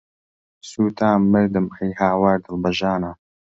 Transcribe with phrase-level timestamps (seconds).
[0.69, 3.11] سوتام، مردم، ئەی هاوار، دڵ بە ژانە